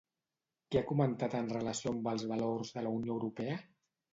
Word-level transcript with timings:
Què 0.75 0.79
ha 0.79 0.83
comentat 0.91 1.35
en 1.41 1.51
relació 1.57 1.93
amb 1.97 2.11
els 2.15 2.27
valors 2.35 2.75
de 2.79 2.87
la 2.87 2.95
Unió 2.97 3.19
Europea? 3.21 3.61